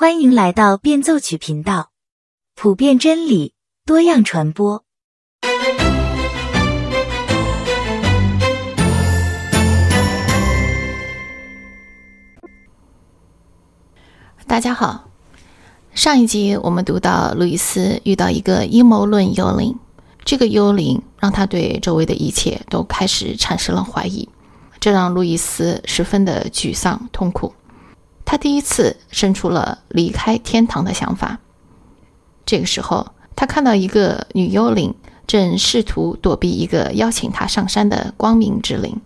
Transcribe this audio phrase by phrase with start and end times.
[0.00, 1.90] 欢迎来到变奏曲频道，
[2.54, 4.84] 普遍真理，多样传播。
[14.46, 15.10] 大家好，
[15.94, 19.76] 上一集我们读到路易斯遇到一个阴谋论幽灵，
[20.24, 24.28] 这个幽灵让他对周围的一切都开始产生了怀疑，
[24.78, 27.52] 这让路易斯十分的沮丧痛苦。
[28.30, 31.38] 他第一次生出了离开天堂的想法。
[32.44, 34.94] 这个时候，他看到一个女幽灵
[35.26, 39.00] 正试图躲避一个邀请他上山的光明之灵，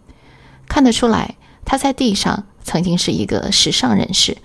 [0.66, 4.38] 看得出来，他在地上曾经是一个时尚人士。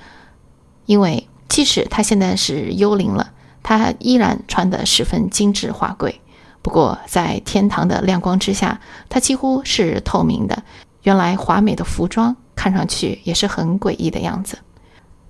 [0.86, 3.32] 因为即使他现在是幽灵了，
[3.64, 6.22] 他依然穿得十分精致华贵。
[6.62, 10.62] 不过在天堂的亮光之下，他几乎是透明的。
[11.02, 14.60] 原来华美的服装看上去也是很诡异的样子。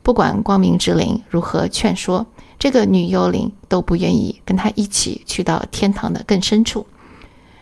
[0.08, 2.26] 不管光明之灵如何劝说，
[2.58, 6.88] 这个女幽灵都不愿意跟他一起去到天堂的更深处，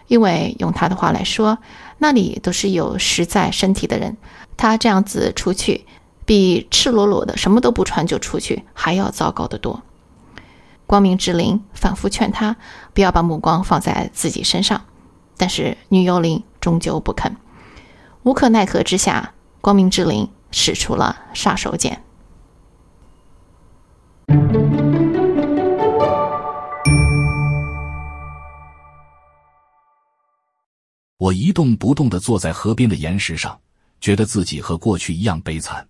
[0.05, 1.57] 因为用他的话来说，
[1.97, 4.15] 那里都是有实在身体的人。
[4.55, 5.85] 他这样子出去。
[6.23, 9.81] 比赤裸裸的什么都不穿就出去还要糟糕得多。
[10.85, 12.57] 光明之灵反复劝他
[12.93, 14.85] 不要把目光放在自己身上，
[15.35, 17.35] 但是女幽灵终究不肯。
[18.21, 21.97] 无可奈何之下，光明之灵使出了杀手锏。
[31.17, 33.59] 我一动不动地坐在河边的岩石上，
[33.99, 35.87] 觉得自己和过去一样悲惨。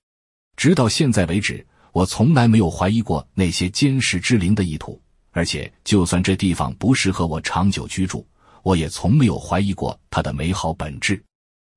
[0.55, 8.25] 直到现在为止，我从来没有怀疑过那些监视之灵的意图，而且就算这地方不适合我长久居住，
[8.63, 11.21] 我也从没有怀疑过它的美好本质。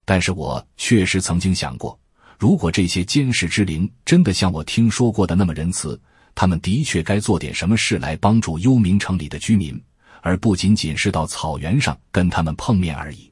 [0.05, 1.99] 但是我确实曾经想过，
[2.39, 6.01] 如果这些监视之灵真的像我听说过的那么仁慈，
[6.41, 9.77] 他们的确该做点什么事来帮助幽冥城里的居民，
[10.23, 13.29] 而不仅仅是到草原上跟他们碰面而已。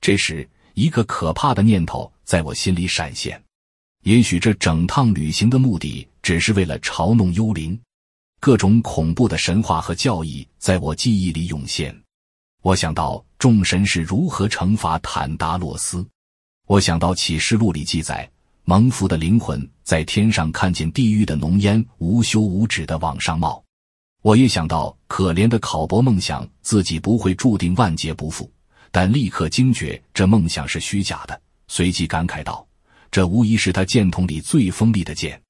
[0.00, 3.38] 这时，一个可怕的念头在我心里闪现。
[4.04, 7.78] 也许这整趟旅行的目的只是为了嘲弄幽灵，
[8.40, 11.94] 各种恐怖的神话和教义在我记忆里涌现。
[12.62, 16.02] 我想到众神是如何惩罚坦达洛斯，
[16.66, 18.26] 我想到启示录里记载
[18.70, 23.64] 蒙福的灵魂在天上看见地狱的浓烟无休无止的往上冒。
[24.20, 28.52] 我也想到可怜的考伯梦想自己不会注定万劫不复，
[28.90, 32.68] 但立刻惊觉这梦想是虚假的，随即感慨道。
[33.10, 35.40] 这无疑是他剑筒里最锋利的剑。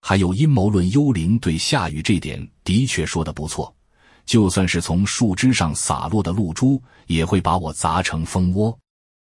[0.00, 3.76] 还有阴谋论幽灵对下雨这点的确说的不错，
[4.24, 8.74] 就算是从树枝上洒落的露珠，也会把我砸成蜂窝。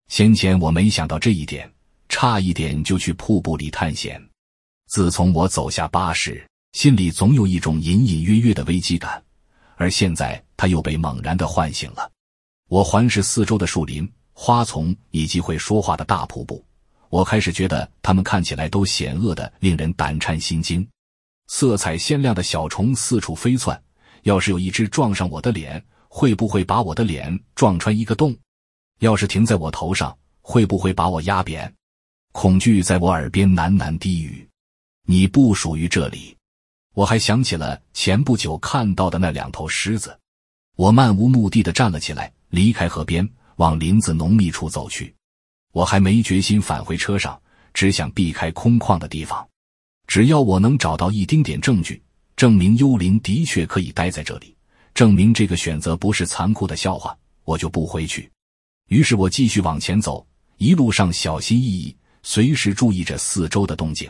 [0.08, 1.70] 先前我没想到这一点，
[2.12, 4.22] 差一点就去瀑布里探险。
[4.88, 9.24] 自从我走下巴士，心里总有一种隐隐约约的危机感，
[9.78, 12.12] 而现在它又被猛然的唤醒了。
[12.68, 16.64] 我环视四周的树林、花丛以及会说话的大瀑布。
[17.08, 20.86] 我开始觉得它们看起来都险恶的，令人胆颤心惊。
[21.48, 23.82] 色彩鲜亮的小虫四处飞窜，
[24.24, 28.36] 要是有一只撞上我的脸，会不会把我的脸撞穿一个洞？
[29.00, 31.74] 要是停在我头上，会不会把我压扁？
[32.32, 34.48] 恐惧在我耳边喃喃低语
[35.06, 36.36] ：“你不属于这里。”
[36.94, 40.18] 我还想起了前不久看到的那两头狮子。
[40.76, 43.28] 我漫无目的的站了起来，离开河边，
[43.58, 45.14] 往林子浓密处走去。
[45.74, 47.40] 我还没决心返回车上，
[47.74, 49.48] 只想避开空旷的地方。
[50.08, 52.02] 只要我能找到一丁点证据，
[52.36, 54.56] 证明幽灵的确可以待在这里，
[54.94, 58.30] 证明这个选择不是残酷的笑话，我就不回去。
[58.90, 60.26] 于是我继续往前走，
[60.58, 64.10] 一路上小心翼翼，随时注意着四周的动静。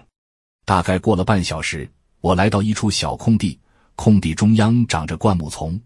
[0.66, 1.90] 大概过了半小时，
[2.20, 3.60] 我来到一处小空地，
[3.96, 5.80] 空地中央长着灌木丛。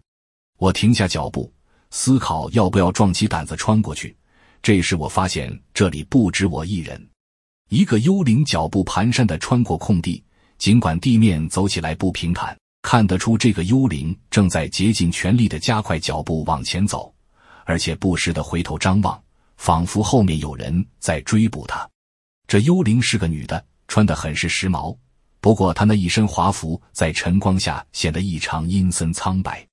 [0.58, 1.52] 我停下脚步，
[1.90, 4.16] 思考要不要壮起胆子穿过去。
[4.62, 7.08] 这时，我发现这里不止我一人。
[7.68, 10.22] 一个幽灵脚步蹒跚的穿过空地，
[10.58, 17.12] 尽管地面走起来不平坦，看得出这个幽灵正在竭尽全力的加快脚步往前走，
[17.64, 19.20] 而且不时的回头张望，
[19.56, 21.88] 仿佛后面有人在追捕他。
[22.46, 24.96] 这幽灵是个女的，穿得很是时髦，
[25.40, 29.66] 不过她那一身华服在晨光下显得异常阴森苍白。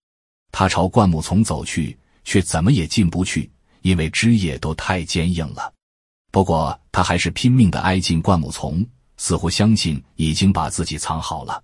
[0.52, 3.52] 她朝灌木丛走去，却怎么也进不去。
[3.84, 5.70] 因为枝叶都太坚硬了，
[6.31, 8.81] 不过他还是拼命的挨近灌木丛，
[9.18, 11.62] 似乎相信已经把自己藏好了。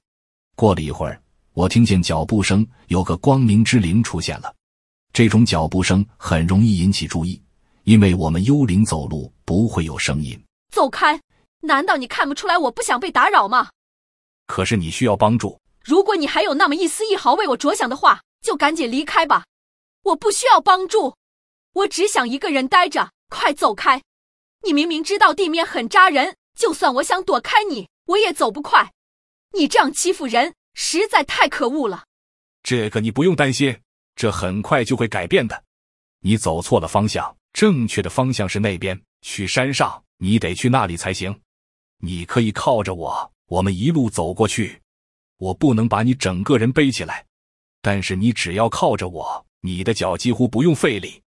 [0.53, 1.21] 过了一会儿，
[1.53, 4.53] 我听见脚步声，有个光明之灵出现了。
[5.13, 7.41] 这种脚步声很容易引起注意，
[7.85, 10.37] 因为我们幽灵走路不会有声音。
[10.69, 11.21] 走开！
[11.61, 13.69] 难道你看不出来我不想被打扰吗？
[14.47, 15.59] 可是你需要帮助。
[15.83, 19.45] 如果你还有那么一丝一毫为我着想的话，就赶紧离开吧。
[20.03, 21.15] 我不需要帮助，
[21.73, 23.11] 我只想一个人待着。
[23.29, 24.01] 快走开！
[24.63, 28.91] 你明明知道地面很扎人，就算我想躲开你，我也走不快。
[29.53, 32.05] 你这样欺负人，实在太可恶了。
[32.63, 33.81] 这个你不用担心，
[34.15, 35.63] 这很快就会改变的。
[36.21, 40.03] 你走错了方向，正确的方向是那边，去山上。
[40.19, 41.41] 你得去那里才行。
[41.97, 44.81] 你可以靠着我，我们一路走过去。
[45.37, 47.25] 我不能把你整个人背起来，
[47.81, 51.21] 但是你只要靠着我，你的脚几乎不用费力，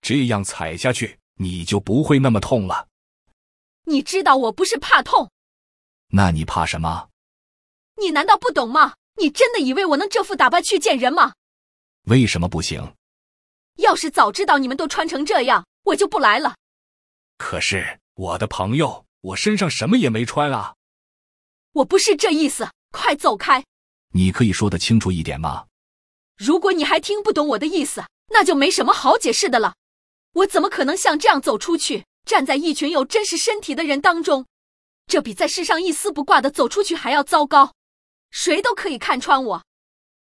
[0.00, 2.88] 这样踩下去你就不会那么痛了。
[3.84, 5.30] 你知道我不是怕痛，
[6.08, 7.08] 那你怕什么？
[7.96, 8.94] 你难道不懂吗？
[9.20, 11.34] 你真的以为我能这副打扮去见人吗？
[12.06, 12.94] 为什么不行？
[13.76, 16.56] 要是早知道你们都穿成这样，我就不来了。
[17.38, 20.76] 可是我的朋友，我身上什么也没穿啊！
[21.72, 22.68] 我不是这意思。
[22.90, 23.64] 快走开！
[24.12, 25.64] 你可以说的清楚一点吗？
[26.36, 29.74] 如果你还听不懂我的意思，那就没什么好解释的了。
[30.34, 34.44] 我怎么可能像这样走出去，站在一群有真实身体的人当中？
[35.06, 37.72] 这比在世上一丝不挂的走出去还要糟糕。
[38.30, 39.64] 谁都可以看穿我。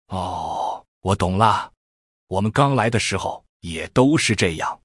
[0.08, 1.73] 哦，我懂了。
[2.26, 4.79] 我们刚来的时候也都是这样，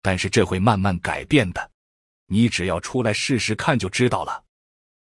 [0.00, 1.70] 但是这会慢慢改变的。
[2.34, 4.42] 你只要出来试试看就知道了。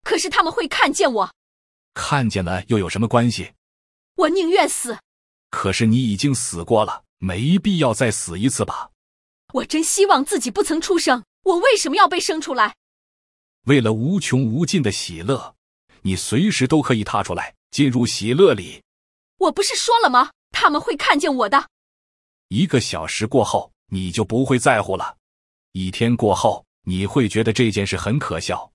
[0.04, 1.34] 可是他们会看见我。
[1.96, 3.54] 看见了又有什么关系？
[4.18, 5.00] 我宁愿死。
[5.50, 8.92] 可是你已经死过了，没必要再死一次吧？
[9.54, 11.24] 我真希望自己不曾出生。
[11.44, 12.76] 我为什么要被生出来？
[13.66, 15.56] 为了无穷无尽的喜乐，
[16.04, 18.84] 你随时都可以踏出来，进入喜乐里。
[19.40, 20.30] 我不是说了吗？
[20.52, 21.68] 他们会看见我的。
[22.50, 25.18] 一个小时过后，你就不会在乎了；
[25.72, 28.72] 一天过后，你会觉得这件事很可笑。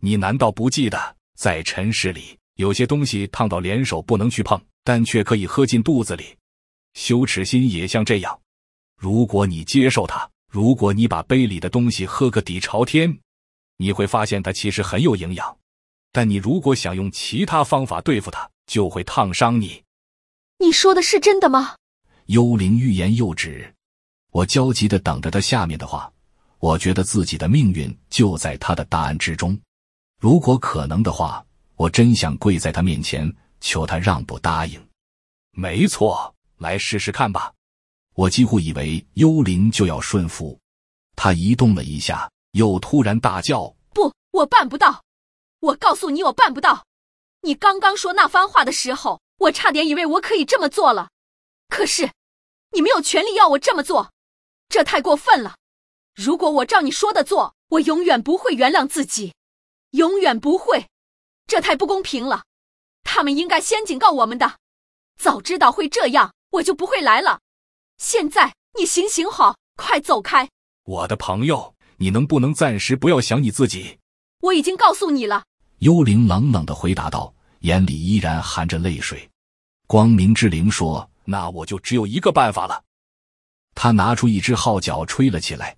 [0.00, 2.38] 你难道不记得在尘世里？
[2.56, 6.36] 有些东西烫到连手不能去碰，但却可以喝进肚子里。
[6.94, 8.40] 羞耻心也像这样，
[8.96, 13.18] 如果你接受它，如果你把杯里的东西喝个底朝天，
[13.78, 15.58] 你会发现它其实很有营养。
[16.12, 19.82] 但你如果想用其他方法对付它，就会烫伤你。
[20.58, 21.74] 你说的是真的吗？
[22.26, 23.74] 幽灵欲言又止，
[24.30, 26.12] 我焦急的等着他下面的话。
[26.58, 29.58] 我觉得自己的命运就在他的答案之中。
[30.20, 31.44] 如果可能的话。
[31.76, 33.28] 我真想跪在他面前
[33.60, 34.80] 求他让步答应。
[35.50, 37.52] 没错，来试试看吧。
[38.14, 40.56] 我几乎以为幽灵就要顺服，
[41.16, 45.02] 他移动了一下，又突然大叫：“不，我办不到！
[45.58, 46.86] 我告诉你，我办不到！
[47.40, 51.10] 你刚刚说那番话的时候，我差点以为我可以这么做了。
[51.68, 52.08] 可是，
[52.70, 54.12] 你没有权利要我这么做，
[54.68, 55.56] 这太过分了。
[56.14, 59.34] 如果我照你说的做，我永远不会原谅自己，
[59.90, 60.86] 永远不会。”
[61.46, 62.44] 这太不公平了，
[63.02, 64.58] 他们应该先警告我们的。
[65.18, 67.40] 早知道会这样，我就不会来了。
[67.98, 70.48] 现在你行行好，快走开！
[70.84, 73.98] 我的朋友，你能不能暂时不要想你自己？
[74.40, 75.44] 我已经告诉你了。
[75.78, 79.28] 幽灵冷冷的回答道，眼里依然含着泪水。
[79.86, 82.82] 光明之灵说：“那我就只有一个办法了。”
[83.74, 85.76] 他拿出一只号角，吹了起来。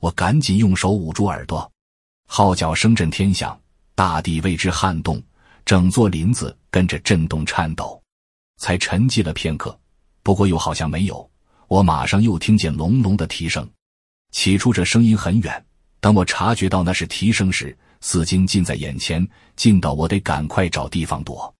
[0.00, 1.70] 我赶紧用手捂住耳朵。
[2.26, 3.58] 号角声震天响。
[3.92, 5.22] 大地为之撼动，
[5.66, 8.02] 整座林子跟着震动颤抖，
[8.56, 9.78] 才沉寂了片刻。
[10.22, 11.30] 不过又好像没有，
[11.68, 13.68] 我马上又听见隆隆的啼声。
[14.32, 15.62] 起初这声音很远，
[16.00, 21.54] 当我察觉到那是啼声时，似经近在眼前，近到我得赶快找地方躲。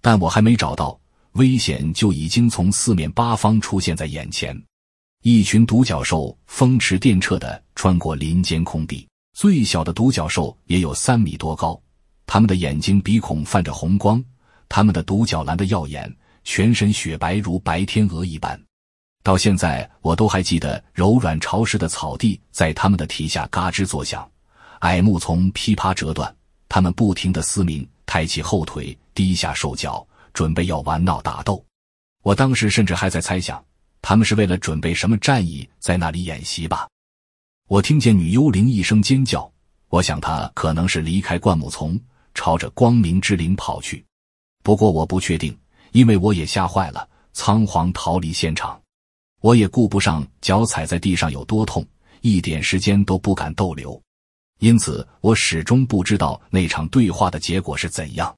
[0.00, 0.96] 但我还没找到，
[1.32, 4.56] 危险就已经从四面八方出现在眼前。
[5.22, 9.06] 一群独角兽风驰电掣地穿过林间空地。
[9.36, 11.78] 最小的独角兽也有三米多高，
[12.24, 14.24] 它们的眼睛鼻孔泛着红光，
[14.66, 16.10] 它们的独角蓝的耀眼，
[16.42, 18.58] 全身雪白如白天鹅一般。
[19.22, 24.26] 到现在我都还记得柔软潮湿的草地在它们的蹄下嘎吱作响，
[24.78, 26.34] 矮木丛噼啪折断，
[26.66, 31.62] 它们不停地嘶鸣，抬起后腿，低下兽脚，准备要玩闹打斗。
[32.22, 33.62] 我当时甚至还在猜想，
[34.02, 36.88] 他们是为了准备什么战役在那里演习吧。
[37.68, 39.50] 我听见女幽灵一声尖叫，
[39.88, 41.98] 我想她可能是离开灌木丛，
[42.34, 44.04] 朝着光明之灵跑去。
[44.62, 45.56] 不过我不确定，
[45.92, 48.80] 因为我也吓坏了，仓皇逃离现场。
[49.40, 51.86] 我也顾不上脚踩在地上有多痛，
[52.20, 54.00] 一点时间都不敢逗留。
[54.58, 58.34] 因此，我始终不知道那场对话的结果是怎样。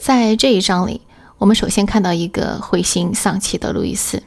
[0.00, 1.02] 在这一章里，
[1.36, 4.22] 我们首先看到一个灰心丧气的路易斯。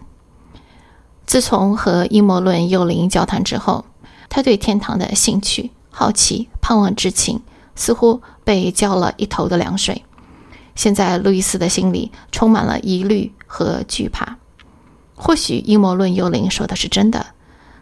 [1.25, 3.83] 自从和阴谋论幽灵交谈之后，
[4.29, 7.41] 他对天堂的兴趣、好奇、盼望之情
[7.75, 10.03] 似乎被浇了一头的凉水。
[10.75, 14.37] 现在，路易斯的心里充满了疑虑和惧怕。
[15.15, 17.25] 或许阴谋论幽灵说的是真的，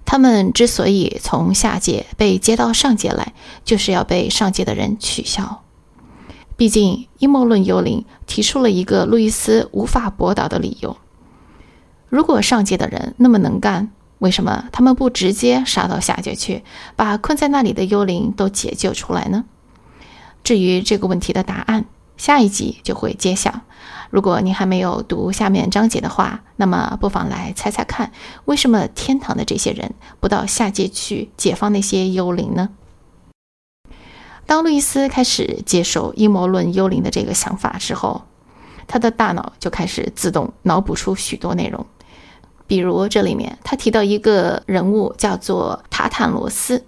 [0.05, 3.33] 他们之所以从下界被接到上界来，
[3.65, 5.63] 就是要被上界的人取笑。
[6.61, 10.95] 毕竟，阴谋论幽灵提出了一个路易斯无法驳倒的理由：
[12.07, 16.63] 如果上界的人那么能干，为什么他们不直接杀到下界去，
[16.95, 19.45] 把困在那里的幽灵都解救出来呢？
[20.43, 23.61] 至于这个问题的答案，下一集就会揭晓。
[24.11, 28.11] 如果您还没有读下面章节的话，那么不妨来猜猜看，
[28.45, 32.69] 为什么天堂的这些人不到下界去解放那些幽灵呢？
[34.45, 38.24] 当路易斯开始接受阴谋论幽灵的这个想法之后，
[38.88, 41.86] 他的大脑就开始自动脑补出许多内容。
[42.67, 46.83] 比如这里面他提到一个人物叫做塔坦罗斯，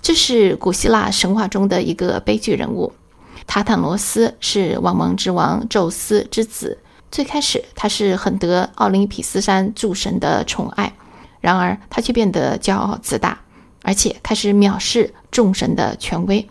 [0.00, 2.92] 这是古希腊神话中的一个悲剧人物。
[3.46, 6.78] 塔坦罗斯是王蒙之王宙斯之子。
[7.10, 10.92] 最开始，他是很得奥林匹斯山诸神的宠爱，
[11.40, 13.40] 然而他却变得骄傲自大，
[13.82, 16.48] 而且开始藐视众神的权威。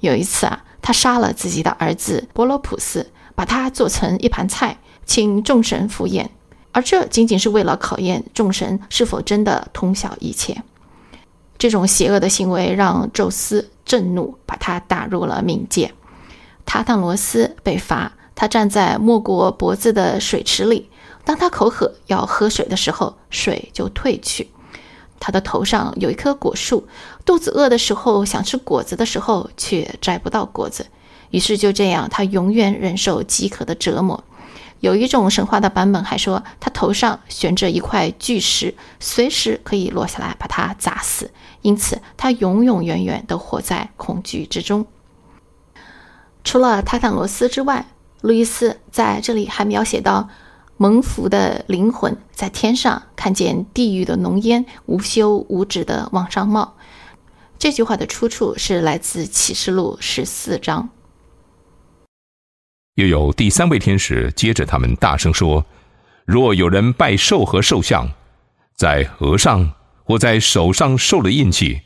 [0.00, 6.30] 有一次啊，他杀了自己的儿子波罗普斯，把他做成一盘菜，请众神赴宴，
[6.72, 10.62] 而这仅仅是为了考验众神是否真的通晓一切。
[11.56, 15.92] 这种邪恶的行为让宙斯震怒，把他打入了冥界。
[16.66, 20.90] 塔坦罗斯被罚，他站在没过脖子的水池里。
[21.24, 24.50] 当他口渴要喝水的时候，水就退去。
[25.24, 26.86] 他的头上有一棵果树，
[27.24, 30.86] 肚子饿的时候想吃果子的时候却摘不到果子，
[31.30, 34.22] 于是就这样，他永远忍受饥渴的折磨。
[34.80, 41.30] 有一种神话的版本还说，他头上悬着一块巨石，随时可以落下来把他砸死，
[41.62, 44.86] 因此他永永远远都活在恐惧之中。
[46.44, 47.86] 除了塔坦罗斯之外，
[48.20, 50.28] 路易斯在这里还描写到
[50.76, 56.76] 蒙福的灵魂在天上看见地狱的浓烟无休无止的往上冒。
[57.58, 60.90] 这句话的出处是来自启示录十四章。
[62.96, 65.64] 又有第三位天使接着他们大声说
[66.26, 68.08] ：“若有人拜兽和兽像，
[68.76, 69.72] 在额上
[70.04, 71.80] 或在手上受了印记，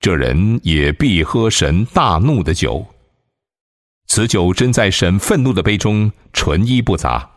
[0.00, 2.86] 这人也必喝神大怒的酒。”
[4.08, 7.30] 此酒真在神愤怒的杯中，纯一不杂。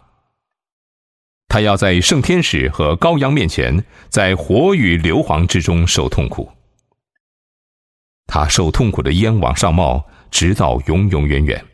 [1.50, 6.50] 他要在圣天使和羔羊面前，在火与硫磺之中受痛苦。
[8.28, 11.66] 他受痛苦的烟往上冒，直到永永远远。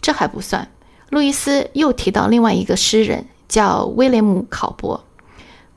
[0.00, 0.70] 这还不算，
[1.10, 5.04] 路易斯又提到另外一个诗人，叫威廉姆·考伯。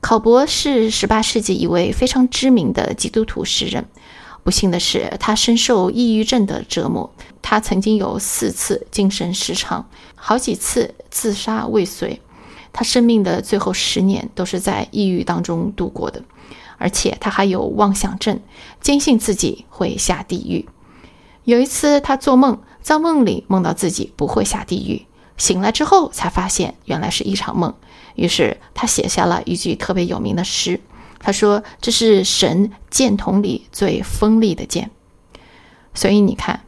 [0.00, 3.84] 考伯是十八世纪一位非常知名的基督徒诗人。
[4.44, 7.12] 不幸的是，他深受抑郁症的折磨。
[7.40, 9.88] 他曾经有四次精神失常，
[10.24, 12.20] 好几次自杀未遂。
[12.72, 16.22] 他生命的最后十年都是在抑郁当中度过的，
[16.78, 18.40] 而且他还有妄想症，
[18.80, 20.68] 坚信自己会下地狱。
[21.42, 25.04] 有一次，他做梦，在梦里梦到自己不会下地狱，
[25.36, 27.74] 醒来之后才发现原来是一场梦。
[28.14, 30.80] 于是他写下了一句特别有名的诗。
[31.18, 34.90] 他说：“这是神剑筒里最锋利的剑。”
[35.94, 36.62] 所以你看，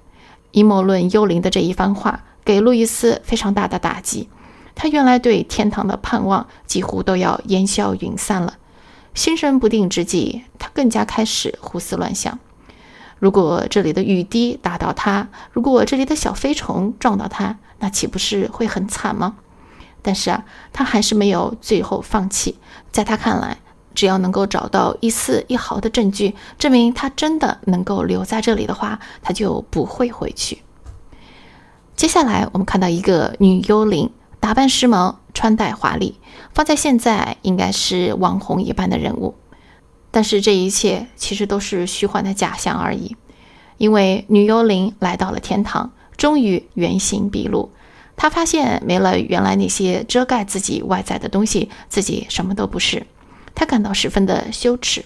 [0.50, 4.28] 阴谋论幽灵的这一番话给路易斯非常大的打击。
[4.74, 8.54] 他原来对天堂的盼望几乎都要烟消云散了。
[9.14, 12.36] 心神不定之际，他更加开始胡思乱想：
[13.20, 19.36] 如果这里的雨滴打到他，如果这里的小飞虫撞到他，那岂不是会很惨吗？
[20.02, 22.58] 但是啊，他还是没有最后放弃。
[22.90, 23.58] 在他看来，
[23.94, 30.63] 只要能够找到一丝一毫的证据，证明他真的能够留在这里的话，他就不会回去。
[31.96, 34.10] 接下来，我们看到一个女幽灵，
[34.40, 36.18] 打扮时髦，穿戴华丽，
[36.52, 39.36] 放在现在应该是网红一般的人物。
[40.10, 43.16] 但是这一切其实都是虚幻的假象而已，
[43.78, 47.70] 因为女幽灵来到了天堂，终于原形毕露。
[48.16, 53.06] 她发现没了原来那些遮盖自己外在的东西，自己什么都不是。
[53.54, 55.04] 他感到十分的羞耻，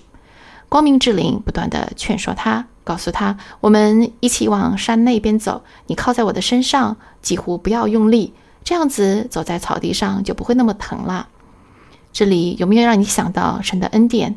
[0.71, 8.33] 光明之灵不断的劝说他，告诉他：“我们一起往山那边走，你靠在我的身上，几乎不要用力，
[8.65, 11.29] 这样子走在草地上就不会那么疼了。”
[12.15, 14.37] 这里有没有让你想到神的恩典？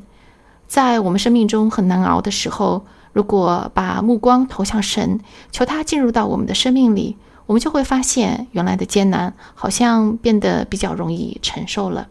[0.68, 7.16] 在我们生命中很难熬的时候，如果把目光投向神，求他进入到我们的生命里，
[7.46, 12.10] 我们就会发现原来的艰难好像变得比较容易承受了。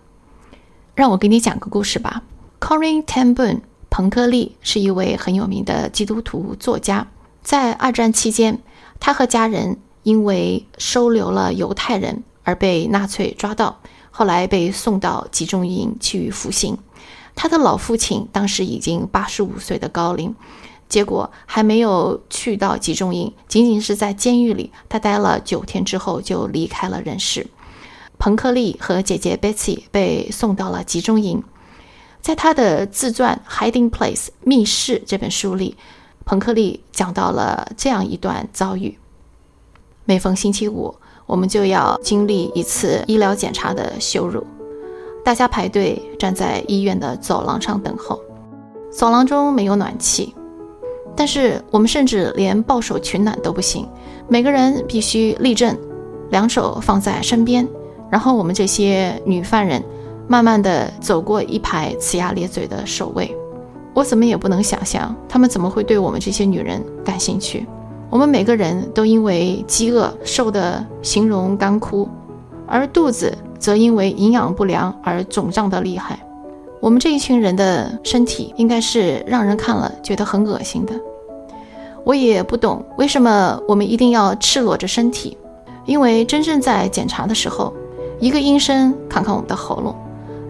[0.94, 2.22] 让我给你讲个故事吧。
[2.58, 7.08] ，Corin Ten Boom，彭克利是一位很有名的基督徒作家。
[7.42, 8.60] 在二战期间，
[9.00, 13.80] 他和家人因为收留了犹太人而被纳粹抓到，
[14.10, 16.78] 后来被送到集中营去服刑。
[17.34, 20.34] 他的老父亲当时已经八十五岁的高龄。
[20.88, 27.46] 结果还没有去到集中营，仅仅是在监狱里，他待了九天之后就离开了人世。
[28.18, 31.42] 彭克利和姐姐 Betsy 被送到了集中营。
[32.20, 35.76] 在他的自传《Hiding Place》密室这本书里，
[36.24, 38.98] 彭克利讲到了这样一段遭遇：
[40.04, 40.94] 每逢星期五，
[41.26, 44.46] 我们就要经历一次医疗检查的羞辱。
[45.24, 48.20] 大家排队站在医院的走廊上等候，
[48.90, 50.34] 走廊中没有暖气。
[51.16, 53.88] 但是我们甚至连抱手取暖都不行，
[54.28, 55.76] 每个人必须立正，
[56.30, 57.66] 两手放在身边，
[58.10, 59.82] 然后我们这些女犯人
[60.30, 63.36] 慢慢地走过一排呲牙咧嘴的守卫。
[63.92, 67.66] 我怎么也不能想象他们怎么会对我们这些女人感兴趣。
[68.08, 72.08] 我们每个人都因为饥饿瘦得形容干枯，
[72.64, 76.20] 而肚子则因为营养不良而肿胀得厉害。
[76.80, 80.94] 我们这一群人的身体应该是让人看了觉得很恶心的。
[82.04, 85.36] 我也不懂为什么我们一定要赤裸着身体，
[85.86, 87.74] 因为真正在检查的时候，
[88.20, 89.92] 一个医生看看我们的喉咙，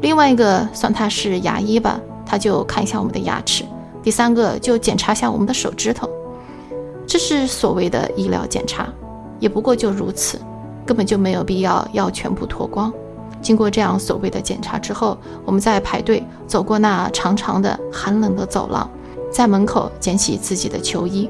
[0.01, 3.65] 另外一个算他是牙医吧，他就看一下我们的牙齿，
[4.03, 6.09] 第三个就检查一下我们的手指头。
[7.07, 8.89] 这是所谓的医疗检查，
[9.39, 10.41] 也不过就如此，
[10.87, 12.93] 根本就没有必要要全部脱光。
[13.43, 14.79] 经过这样所谓的检查。
[14.79, 18.89] 之后，我们再排队走过那长长的寒冷的走廊，
[19.31, 21.29] 在门口捡起自己的球衣。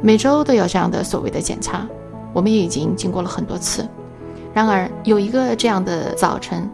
[0.00, 1.86] 每周都有这样的所谓的检查，
[2.32, 3.86] 我们也已经经过了很多次。
[4.54, 6.68] 然而有一个这样的早晨，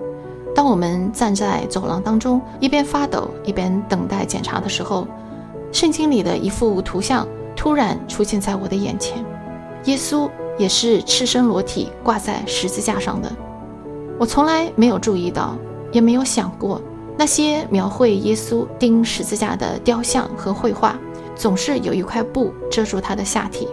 [0.64, 5.06] 当我们站在走廊当中，一边发抖一边等待检查的时候，
[5.70, 9.22] 圣经里的一幅图像突然出现在我的眼前，
[9.84, 13.30] 耶稣也是赤身裸体挂在十字架上的。
[14.18, 15.54] 我从来没有注意到，
[15.92, 16.80] 也没有想过，
[17.14, 20.98] 那些描绘耶稣钉十字架的雕像和绘画，
[21.36, 23.68] 总是有一块布遮住他的下体。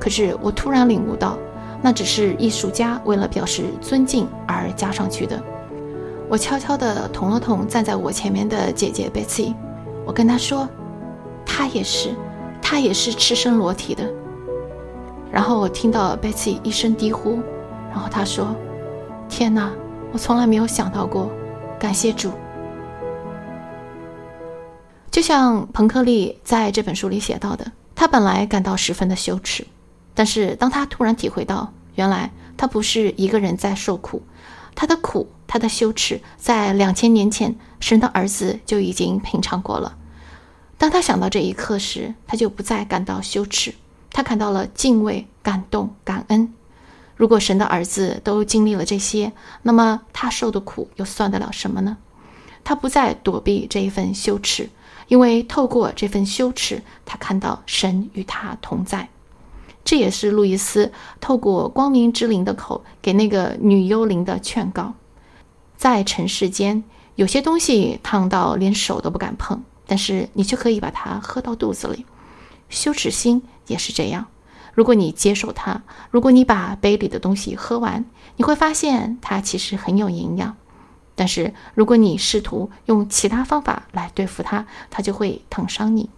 [0.00, 1.38] 可是我突然领悟到，
[1.80, 5.40] 那只是艺术家为了表示尊敬而加上去的。
[6.28, 9.54] 我悄悄地捅了捅站在我前面的姐姐贝奇，
[10.06, 10.68] 我跟她说
[11.44, 12.14] ：“她也是，
[12.60, 14.04] 她也是赤身裸体的。”
[15.30, 17.38] 然后我听到贝奇一声低呼，
[17.90, 18.54] 然后她说。
[19.26, 19.72] 天哪，
[20.12, 21.30] 我从来没有想到过，
[21.78, 22.30] 感谢主。
[25.10, 29.66] 就像彭克利在这本书里写到的，他本来感到十分的羞耻，
[30.12, 34.22] 但是当他突然体会到，原来他不是一个人在受苦，
[34.74, 39.96] 他的苦，他的羞耻，在两千年前，神的儿子就已经品尝过了。
[40.76, 43.74] 当他想到这一刻时，他就不再感到羞耻，
[44.10, 46.52] 他感到了敬畏、感动、感恩。
[47.16, 49.32] 如果神的儿子都经历了这些，
[49.62, 51.96] 那么他受的苦又算得了什么呢？
[52.64, 54.68] 他不再躲避这一份羞耻，
[55.06, 59.08] 因为透过这份羞耻，他看到神与他同在。
[59.84, 64.94] 这也是路易斯透过光明之灵的口给那个女幽灵的劝告：
[65.76, 66.82] 在尘世间，
[67.16, 72.06] 有些东西烫到连手都不敢碰，但是你却可以把它喝到肚子里。
[72.70, 74.26] 羞耻心也是这样。
[74.72, 78.04] 如果你接受它，如果你把杯里的东西喝完，
[78.36, 80.56] 你会发现它其实很有营养。
[81.14, 86.10] 但是如果你试图用其他方法来对付它，它就会疼伤你。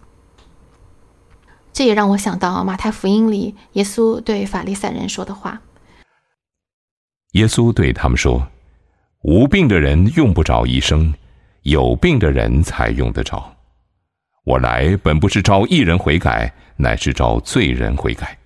[1.77, 5.61] 这也让我想到马太福音里耶稣对法利赛人说的话
[7.33, 8.47] ：“耶稣对他们说，
[9.21, 11.13] 无病的人用不着医生，
[11.61, 13.55] 有病的人才用得着。
[14.43, 18.39] 我来本不是招一人悔改，乃是招罪人悔改。”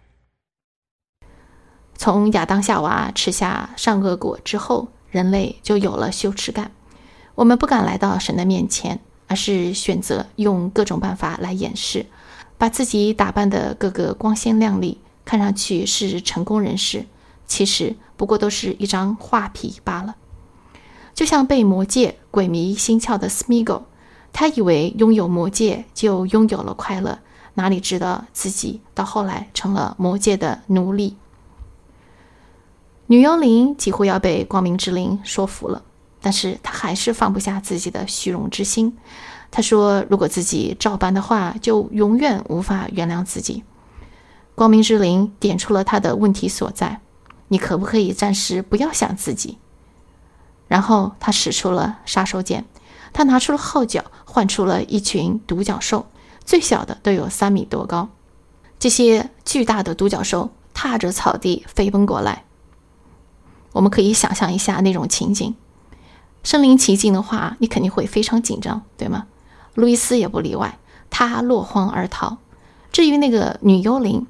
[1.95, 6.69] 从亚当夏娃吃下善恶果之后，人类就有了羞耻感。
[7.35, 12.05] 我们不敢来到神的面前，而是选择用各种办法来掩饰，
[12.61, 17.07] 把自己打扮的个个光鲜亮丽，看上去是成功人士，
[17.47, 20.15] 其实不过都是一张画皮罢了。
[21.15, 23.81] 就像被魔戒鬼迷心窍的 Smiggle，
[24.31, 27.17] 他以为拥有魔戒就拥有了快乐，
[27.55, 31.17] 哪里知道自己到后来成了魔戒的奴隶。
[33.07, 35.81] 女幽灵几乎要被光明之灵说服了，
[36.21, 38.95] 但是她还是放不下自己的虚荣之心。
[39.51, 43.63] 他说：“如果自己照办的话，就永远无法原谅自己。”
[44.55, 47.01] 光明之灵点出了他的问题所在。
[47.49, 49.57] 你可不可以暂时不要想自己？
[50.69, 52.63] 然后他使出了杀手锏，
[53.11, 56.07] 他拿出了号角，唤出了一群独角兽，
[56.45, 58.07] 最小的都有三米多高。
[58.79, 62.45] 这些巨大的独角兽踏着草地飞奔过来。
[63.73, 65.53] 我们可以想象一下那种情景，
[66.43, 69.27] 身临其境的话，你肯定会非常紧张，对吗？
[69.73, 70.79] 路易斯也不例外，
[71.09, 72.37] 他落荒而逃。
[72.91, 74.27] 至于那个女幽灵，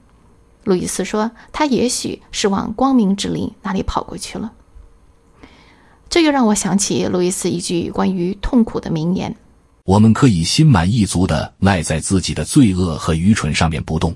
[0.64, 4.52] 路易斯说，她也许是往光明之灵那里跑过去了。
[6.10, 9.36] 这又让我想起路易斯一句关于痛苦的名言
[9.86, 14.16] ：“我们可以心满意足地赖在自己的罪恶和愚蠢上面不动，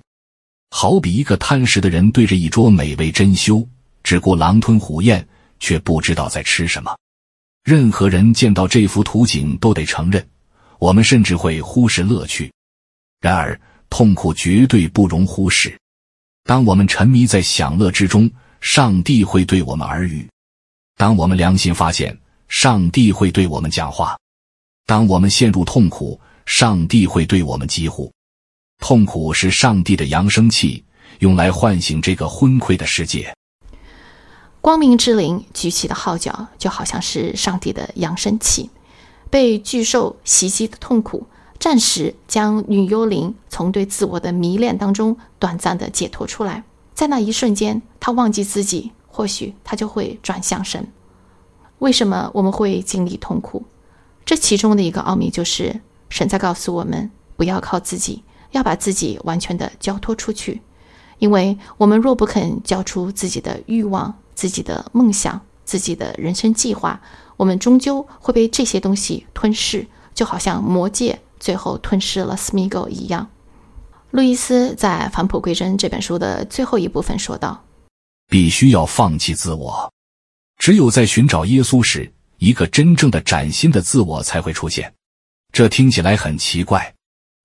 [0.70, 3.66] 好比一个贪食的人对着一桌美味珍馐，
[4.04, 5.28] 只顾狼吞虎咽，
[5.60, 6.94] 却不知道在吃什么。
[7.64, 10.28] 任何人见到这幅图景都得承认，
[10.80, 12.52] 我们甚至会忽视乐趣。
[13.20, 13.60] 然而，
[13.90, 15.76] 痛苦绝对不容忽视。”
[16.44, 18.30] 当我们沉迷在享乐之中，
[18.62, 20.28] 上帝会对我们耳语；
[20.96, 22.16] 当我们良心发现，
[22.48, 24.16] 上帝会对我们讲话；
[24.86, 28.12] 当我们陷入痛苦，上帝会对我们疾呼。
[28.78, 30.84] 痛苦是上帝的扬声器，
[31.20, 33.34] 用来唤醒这个昏聩的世界。
[34.62, 38.70] 光明之灵举起的号角，就好像是上帝的扬声器。
[39.36, 41.28] 被巨兽袭击的痛苦。
[41.60, 50.88] 暂时将女幽灵从对自我的迷恋当中短暂的解脱出来，在那一瞬间，她忘记自己，或许她就会转向神。
[51.80, 53.66] 为什么我们会经历痛苦？
[54.24, 60.62] 这其中的一个奥秘就是，神在告诉我们不要靠自己，要把自己完全的交托出去。
[61.20, 67.02] 因为我们若不肯交出自己的欲望、自己的梦想、自己的人生计划，
[67.38, 71.20] 我们终究会被这些东西吞噬，就好像魔戒。
[71.38, 73.30] 最后吞噬了斯米狗一样。
[74.10, 77.64] 路易斯在《返璞归真》这本书的最后一部分说道
[78.32, 79.92] ：“必须要放弃自我，
[80.58, 84.92] 只有在寻找耶稣时，一个真正的崭新的自我才会出现。”
[85.52, 86.92] 这听起来很奇怪。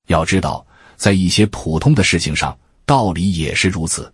[0.07, 0.64] 要知道，
[0.96, 4.11] 在一些普通的事情上，道理也是如此。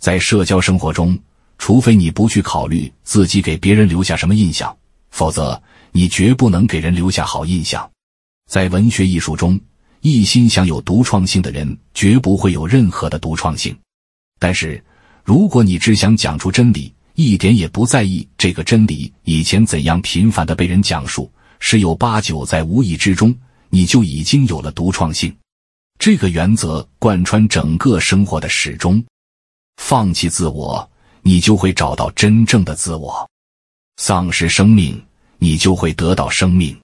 [0.00, 1.16] 在社交生活中，
[1.58, 4.76] 除非你不去考虑自己给别人留下什么印象，
[5.10, 5.60] 否则
[5.92, 7.88] 你绝不能给人留下好印象。
[8.48, 9.60] 在文学艺术中，
[10.00, 13.76] 一心想有独创性的人绝不会有任何的独创性。
[14.38, 14.82] 但是，
[15.24, 23.34] 如果你只想讲出真理，一点也不在意这个真理以前怎样频繁的被人讲述，十有八九在无意之中，
[23.68, 25.34] 你就已经有了独创性。
[25.98, 29.04] 这个原则贯穿整个生活的始终。
[29.76, 33.26] 放弃自我，你就会找到真正的自我；
[34.02, 34.98] 丧失生命，
[35.36, 36.74] 你就会得到生命。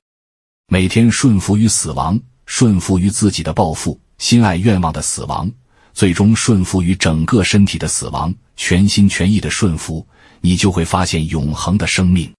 [0.69, 5.51] 每天顺服于死亡，顺服于自己的抱负、心爱愿望的死亡，
[5.95, 10.07] 最终顺服于整个身体的死亡，全心全意的顺服，
[10.43, 12.31] 你就会发现永恒的生命。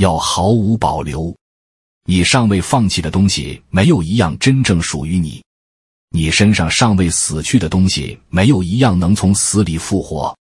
[0.00, 1.36] 要毫无保留，
[2.06, 5.42] 你尚未放弃的东西，没有一样真正属于你；
[6.08, 10.34] 你身上尚未死去的东西，没有一样能从死里复活。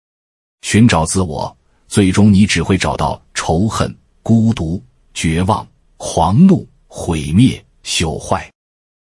[0.62, 4.82] 寻找自我，最终你只会找到仇恨、孤独、
[5.14, 5.68] 绝望、
[5.98, 6.68] 狂怒。
[6.98, 8.50] 毁灭、朽坏，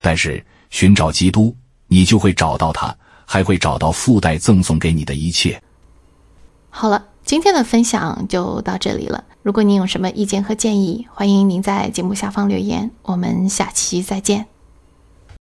[0.01, 5.61] 但是寻找基督，你就会找到他，还会找到附带赠送给你的一切。
[6.71, 9.25] 好了，今天的分享就到这里了。
[9.43, 12.89] 如果您有什么意见和建议，欢迎您在节目下方留言。
[13.03, 14.56] 我们下期再见。